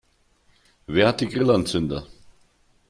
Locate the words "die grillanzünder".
1.21-2.07